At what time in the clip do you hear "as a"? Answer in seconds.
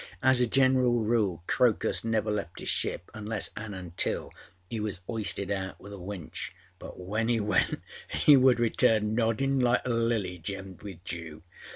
0.23-0.47